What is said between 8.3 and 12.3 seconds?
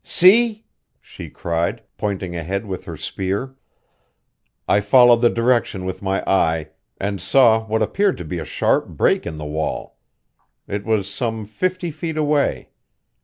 a sharp break in the wall. It was some fifty feet